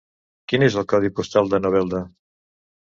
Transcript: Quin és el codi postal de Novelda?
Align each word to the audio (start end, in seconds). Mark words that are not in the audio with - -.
Quin 0.53 0.65
és 0.69 0.79
el 0.83 0.87
codi 0.95 1.13
postal 1.21 1.53
de 1.55 1.61
Novelda? 1.67 2.05